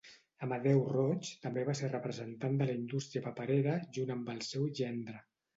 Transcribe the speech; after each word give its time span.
Amadeu 0.45 0.79
Roig 0.93 1.29
també 1.43 1.65
va 1.67 1.75
ser 1.81 1.91
representant 1.91 2.57
de 2.63 2.69
la 2.71 2.79
indústria 2.79 3.25
paperera 3.29 3.79
junt 3.99 4.15
amb 4.17 4.33
el 4.37 4.45
seu 4.49 4.67
gendre. 4.83 5.25